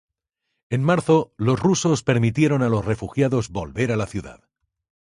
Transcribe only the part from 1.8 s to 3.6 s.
permitieron a los refugiados